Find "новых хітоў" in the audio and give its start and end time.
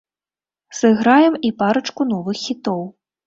2.13-2.81